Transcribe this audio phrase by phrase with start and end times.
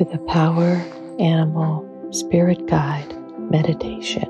[0.00, 0.82] to the Power
[1.18, 3.14] Animal Spirit Guide
[3.50, 4.24] meditation,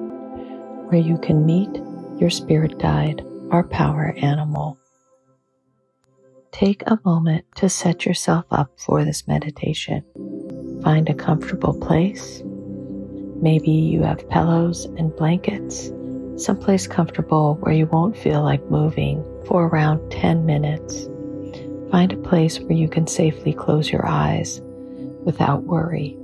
[0.89, 1.71] where you can meet
[2.19, 4.77] your spirit guide or power animal.
[6.51, 10.03] Take a moment to set yourself up for this meditation.
[10.83, 12.43] Find a comfortable place.
[13.41, 15.93] Maybe you have pillows and blankets,
[16.35, 21.09] someplace comfortable where you won't feel like moving for around 10 minutes.
[21.93, 24.61] Find a place where you can safely close your eyes
[25.25, 26.17] without worry.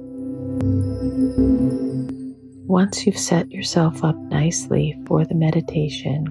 [2.66, 6.26] Once you've set yourself up nicely for the meditation,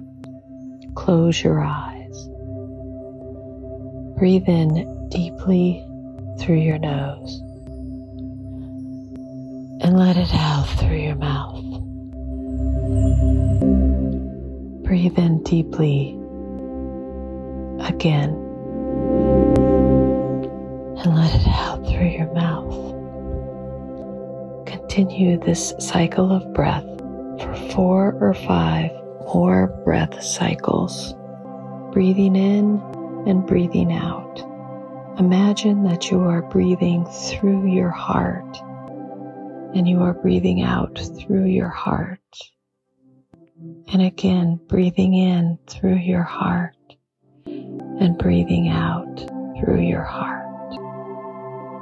[0.96, 2.30] close your eyes.
[4.18, 5.86] Breathe in deeply
[6.40, 7.42] through your nose
[9.82, 11.64] and let it out through your mouth.
[14.84, 16.18] Breathe in deeply
[17.80, 18.30] again
[21.04, 22.94] and let it out through your mouth.
[24.68, 26.84] Continue this cycle of breath
[27.40, 28.92] for four or five
[29.26, 31.14] more breath cycles,
[31.94, 32.82] breathing in
[33.28, 34.40] and breathing out.
[35.20, 38.58] Imagine that you are breathing through your heart
[39.74, 42.20] and you are breathing out through your heart.
[43.92, 46.76] And again, breathing in through your heart
[47.46, 49.20] and breathing out
[49.58, 50.45] through your heart.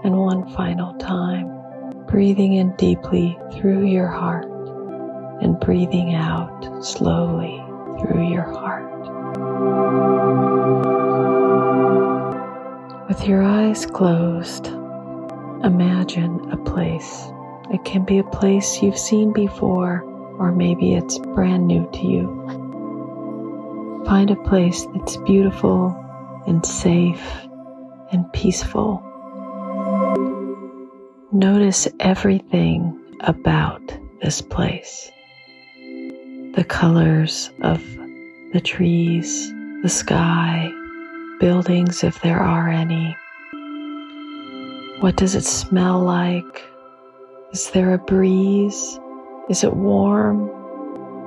[0.04, 1.50] And one final time,
[2.08, 4.46] breathing in deeply through your heart
[5.42, 7.64] and breathing out slowly
[8.00, 8.84] through your heart.
[13.08, 14.68] With your eyes closed,
[15.64, 17.32] imagine a place.
[17.72, 20.02] It can be a place you've seen before,
[20.38, 24.04] or maybe it's brand new to you.
[24.06, 25.96] Find a place that's beautiful
[26.46, 27.24] and safe
[28.12, 29.02] and peaceful
[31.34, 33.82] Notice everything about
[34.22, 35.10] this place
[36.54, 37.82] the colors of
[38.54, 39.52] the trees,
[39.82, 40.72] the sky,
[41.40, 43.18] buildings if there are any.
[45.00, 46.62] What does it smell like?
[47.52, 49.00] Is there a breeze?
[49.50, 50.52] Is it warm?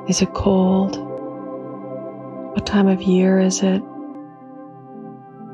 [0.09, 0.99] Is it cold?
[2.55, 3.81] What time of year is it?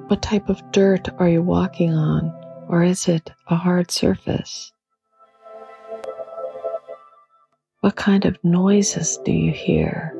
[0.08, 2.41] What type of dirt are you walking on?
[2.72, 4.72] Or is it a hard surface?
[7.80, 10.12] What kind of noises do you hear?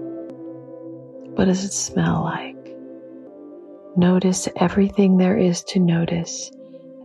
[1.35, 2.77] What does it smell like?
[3.97, 6.51] Notice everything there is to notice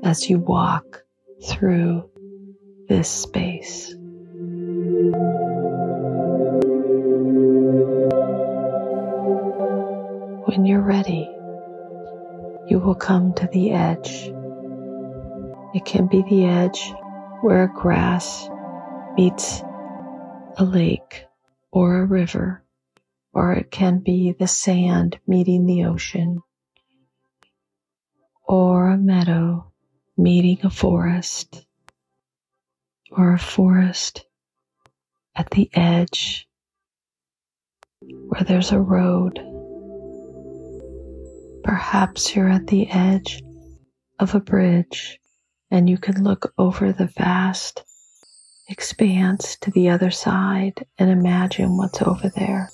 [0.04, 1.04] as you walk
[1.46, 2.10] through
[2.90, 3.96] this space.
[10.44, 11.30] When you're ready,
[12.68, 14.34] you will come to the edge
[15.74, 16.94] it can be the edge
[17.42, 18.50] where a grass
[19.16, 19.62] meets
[20.58, 21.26] a lake
[21.72, 22.64] or a river,
[23.34, 26.42] or it can be the sand meeting the ocean,
[28.44, 29.72] or a meadow
[30.18, 31.66] meeting a forest,
[33.12, 34.26] or a forest
[35.36, 36.48] at the edge
[38.00, 39.40] where there's a road.
[41.64, 43.44] Perhaps you're at the edge
[44.20, 45.20] of a bridge
[45.72, 47.84] and you can look over the vast
[48.70, 52.70] expanse to the other side and imagine what's over there.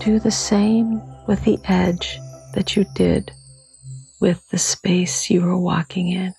[0.00, 2.18] Do the same with the edge
[2.54, 3.32] that you did
[4.20, 6.34] with the space you were walking in.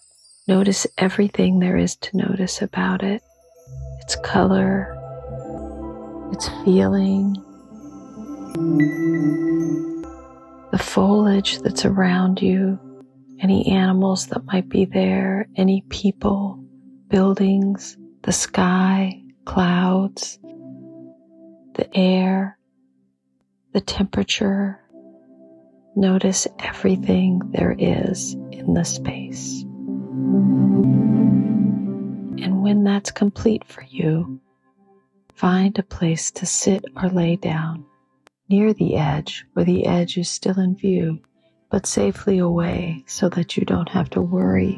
[0.48, 3.22] Notice everything there is to notice about it
[4.02, 4.98] its color,
[6.32, 7.36] its feeling
[10.92, 12.78] foliage that's around you,
[13.40, 16.62] any animals that might be there, any people,
[17.08, 20.38] buildings, the sky, clouds,
[21.76, 22.58] the air,
[23.72, 24.82] the temperature.
[25.96, 29.62] Notice everything there is in the space.
[32.44, 34.42] And when that's complete for you,
[35.36, 37.86] find a place to sit or lay down
[38.52, 41.18] near the edge where the edge is still in view,
[41.70, 44.78] but safely away so that you don't have to worry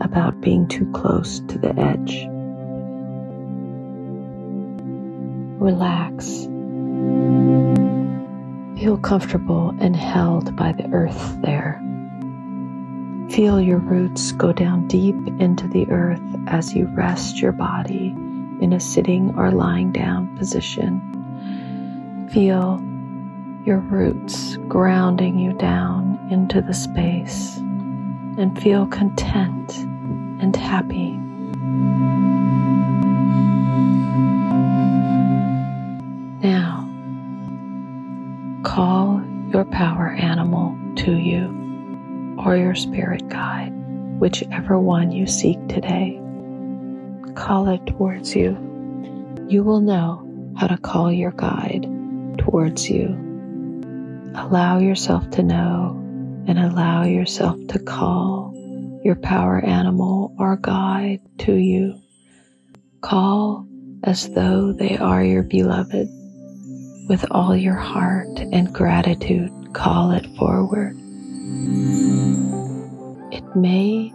[0.00, 2.26] about being too close to the edge.
[5.60, 6.48] Relax.
[8.80, 11.80] Feel comfortable and held by the earth there.
[13.30, 18.08] Feel your roots go down deep into the earth as you rest your body
[18.60, 21.00] in a sitting or lying down position.
[22.32, 22.82] Feel
[23.64, 29.72] your roots grounding you down into the space, and feel content
[30.40, 31.12] and happy.
[36.42, 36.88] Now,
[38.64, 41.62] call your power animal to you
[42.44, 43.72] or your spirit guide,
[44.18, 46.20] whichever one you seek today.
[47.34, 48.58] Call it towards you.
[49.48, 51.86] You will know how to call your guide
[52.38, 53.23] towards you.
[54.36, 55.96] Allow yourself to know
[56.48, 58.52] and allow yourself to call
[59.04, 62.00] your power animal or guide to you.
[63.00, 63.66] Call
[64.02, 66.08] as though they are your beloved.
[67.08, 70.96] With all your heart and gratitude, call it forward.
[73.30, 74.12] It may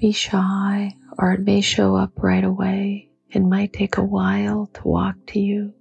[0.00, 3.10] be shy or it may show up right away.
[3.30, 5.74] It might take a while to walk to you.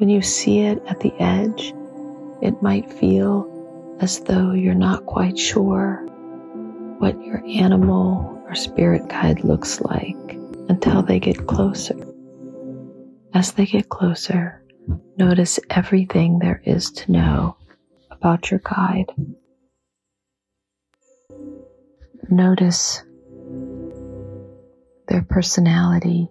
[0.00, 1.74] When you see it at the edge,
[2.40, 5.96] it might feel as though you're not quite sure
[6.96, 10.16] what your animal or spirit guide looks like
[10.70, 11.96] until they get closer.
[13.34, 14.64] As they get closer,
[15.18, 17.58] notice everything there is to know
[18.10, 19.12] about your guide.
[22.30, 23.02] Notice
[25.08, 26.30] their personality,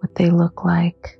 [0.00, 1.17] what they look like.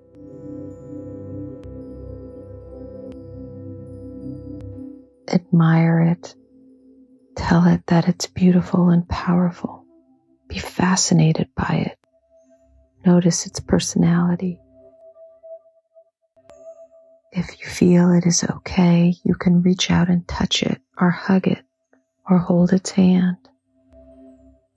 [5.31, 6.35] Admire it.
[7.37, 9.85] Tell it that it's beautiful and powerful.
[10.49, 11.99] Be fascinated by it.
[13.05, 14.59] Notice its personality.
[17.33, 21.47] If you feel it is okay, you can reach out and touch it or hug
[21.47, 21.63] it
[22.29, 23.37] or hold its hand.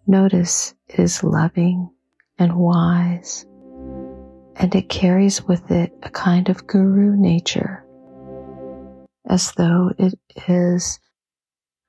[0.05, 1.89] Notice it is loving
[2.37, 3.45] and wise,
[4.55, 7.85] and it carries with it a kind of guru nature,
[9.31, 10.19] as though it
[10.49, 10.99] is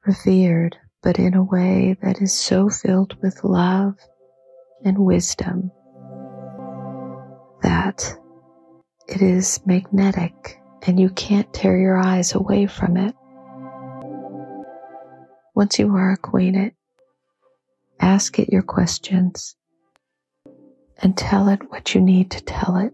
[0.06, 3.96] revered, but in a way that is so filled with love
[4.84, 5.72] and wisdom
[7.62, 8.16] that
[9.08, 13.14] it is magnetic and you can't tear your eyes away from it.
[15.56, 16.72] Once you are acquainted,
[17.98, 19.56] ask it your questions
[20.98, 22.92] and tell it what you need to tell it.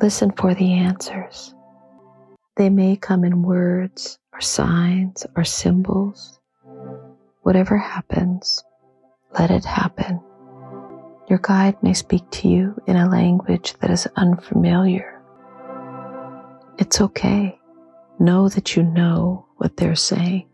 [0.00, 1.52] Listen for the answers.
[2.56, 6.38] They may come in words or signs or symbols.
[7.42, 8.62] Whatever happens,
[9.38, 10.20] let it happen.
[11.28, 15.22] Your guide may speak to you in a language that is unfamiliar.
[16.78, 17.58] It's okay.
[18.18, 20.48] Know that you know what they're saying.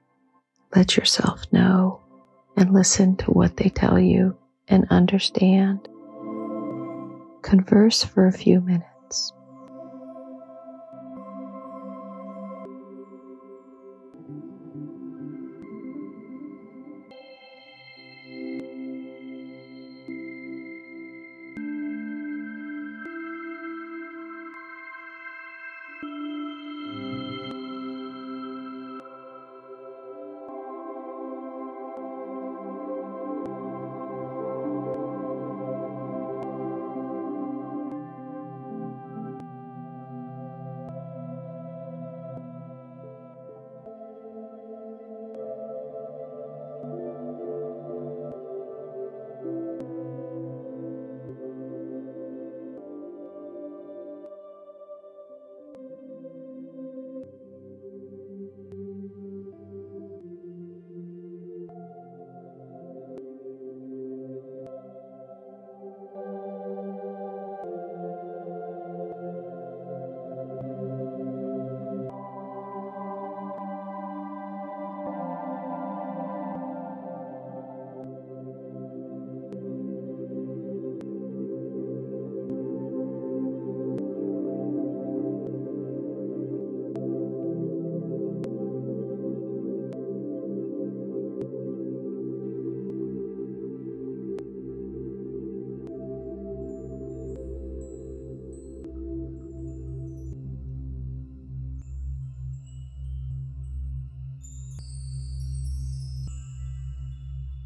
[0.75, 2.03] Let yourself know
[2.57, 4.37] and listen to what they tell you
[4.69, 5.89] and understand.
[7.43, 9.33] Converse for a few minutes.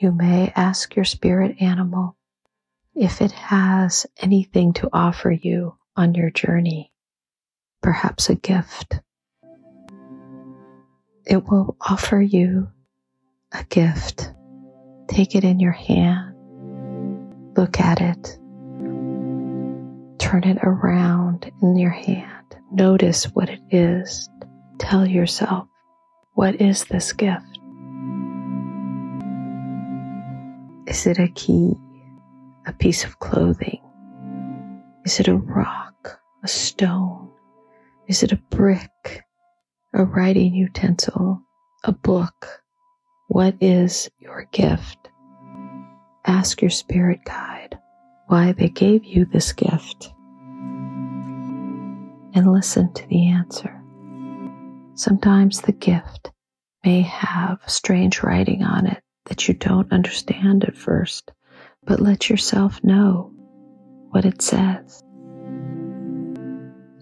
[0.00, 2.16] You may ask your spirit animal
[2.94, 6.90] if it has anything to offer you on your journey,
[7.82, 8.98] perhaps a gift.
[11.26, 12.68] It will offer you
[13.52, 14.32] a gift.
[15.06, 16.34] Take it in your hand,
[17.58, 18.38] look at it,
[20.18, 24.30] turn it around in your hand, notice what it is.
[24.78, 25.68] Tell yourself,
[26.32, 27.49] what is this gift?
[30.90, 31.76] Is it a key?
[32.66, 33.80] A piece of clothing?
[35.04, 36.18] Is it a rock?
[36.42, 37.30] A stone?
[38.08, 39.22] Is it a brick?
[39.94, 41.42] A writing utensil?
[41.84, 42.64] A book?
[43.28, 45.10] What is your gift?
[46.26, 47.78] Ask your spirit guide
[48.26, 50.12] why they gave you this gift
[52.34, 53.80] and listen to the answer.
[54.94, 56.32] Sometimes the gift
[56.84, 61.30] may have strange writing on it that you don't understand at first,
[61.84, 63.32] but let yourself know
[64.10, 65.04] what it says.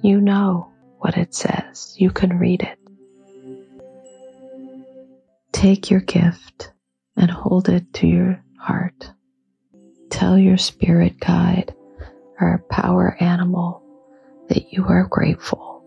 [0.02, 1.94] You know what it says.
[1.96, 2.78] You can read it.
[5.52, 6.70] Take your gift
[7.16, 9.10] and hold it to your heart.
[10.10, 11.74] Tell your spirit guide
[12.38, 13.82] or power animal
[14.50, 15.82] that you are grateful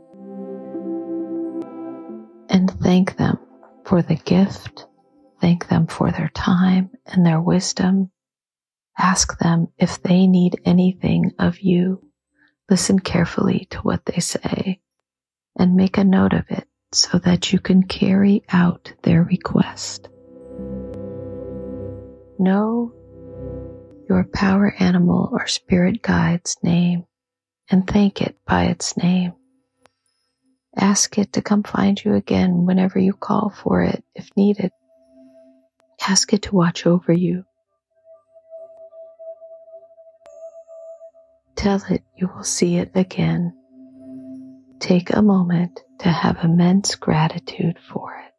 [2.50, 3.38] and thank them
[3.86, 4.88] for the gift
[5.42, 8.12] Thank them for their time and their wisdom.
[8.98, 12.08] Ask them if they need anything of you.
[12.70, 14.80] Listen carefully to what they say
[15.58, 20.10] and make a note of it so that you can carry out their request.
[22.38, 22.94] Know
[24.08, 27.06] your power animal or spirit guide's name
[27.72, 29.34] and thank it by its name.
[30.76, 34.72] Ask it to come find you again whenever you call for it if needed.
[36.08, 37.46] Ask it to watch over you.
[41.56, 43.56] Tell it you will see it again.
[44.80, 48.34] Take a moment to have immense gratitude for it.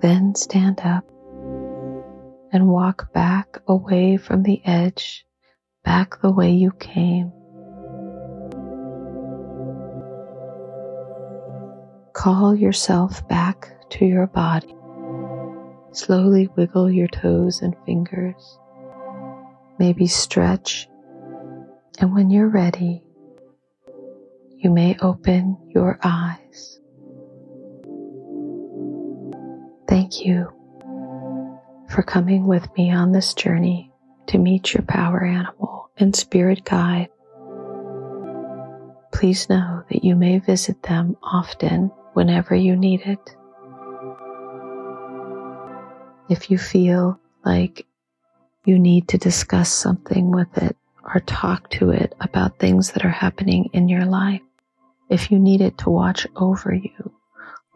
[0.00, 1.04] Then stand up
[2.52, 5.26] and walk back away from the edge,
[5.84, 7.32] back the way you came.
[12.28, 14.76] Call yourself back to your body.
[15.92, 18.58] Slowly wiggle your toes and fingers.
[19.78, 20.90] Maybe stretch.
[21.98, 23.02] And when you're ready,
[24.58, 26.78] you may open your eyes.
[29.88, 30.52] Thank you
[31.88, 33.90] for coming with me on this journey
[34.26, 37.08] to meet your power animal and spirit guide.
[39.14, 43.36] Please know that you may visit them often whenever you need it.
[46.28, 47.86] If you feel like
[48.64, 53.20] you need to discuss something with it or talk to it about things that are
[53.24, 54.42] happening in your life,
[55.08, 57.12] if you need it to watch over you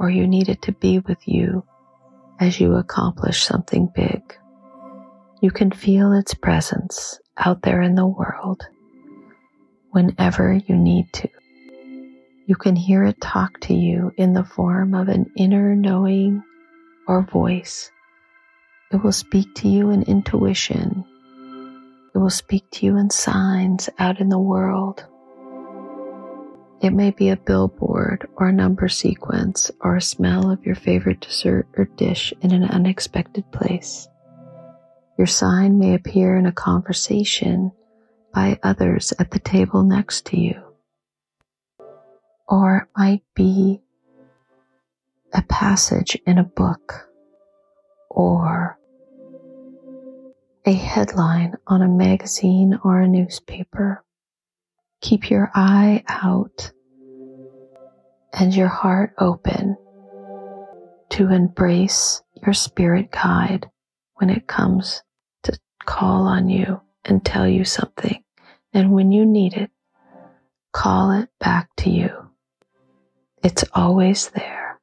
[0.01, 1.65] or you need it to be with you
[2.41, 4.23] as you accomplish something big,
[5.41, 8.67] you can feel its presence out there in the world
[9.93, 11.29] whenever you need to.
[12.45, 16.43] You can hear it talk to you in the form of an inner knowing
[17.07, 17.93] or voice.
[18.91, 21.05] It will speak to you in intuition.
[22.13, 25.07] It will speak to you in signs out in the world.
[26.81, 31.21] It may be a billboard or a number sequence or a smell of your favorite
[31.21, 34.09] dessert or dish in an unexpected place.
[35.17, 37.71] Your sign may appear in a conversation
[38.35, 40.72] by others at the table next to you
[42.53, 43.81] or it might be
[45.33, 47.09] a passage in a book
[48.11, 48.79] or
[50.67, 54.05] a headline on a magazine or a newspaper.
[55.01, 56.71] Keep your eye out
[58.35, 59.79] and your heart open
[61.09, 63.71] to embrace your spirit guide
[64.17, 65.03] when it comes
[65.45, 68.23] to call on you and tell you something.
[68.75, 69.71] And when you need it,
[70.75, 72.22] call it back to you.
[73.43, 74.81] It's always there.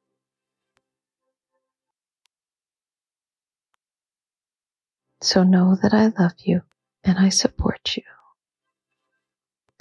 [5.22, 6.62] So know that I love you
[7.02, 8.02] and I support you.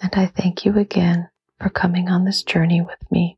[0.01, 3.37] And I thank you again for coming on this journey with me.